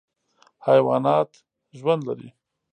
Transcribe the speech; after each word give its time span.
حیوانات 0.65 1.31
ژوند 1.77 2.01
لري. 2.07 2.29